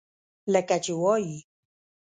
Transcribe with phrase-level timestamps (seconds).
[0.53, 1.35] لکه چې وائي۔